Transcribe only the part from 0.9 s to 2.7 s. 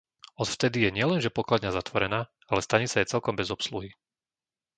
nielenže pokladňa zatvorená, ale